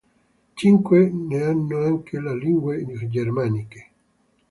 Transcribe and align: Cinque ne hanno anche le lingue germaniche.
Cinque 0.55 1.09
ne 1.29 1.39
hanno 1.47 1.77
anche 1.89 2.19
le 2.19 2.35
lingue 2.41 2.75
germaniche. 3.13 3.83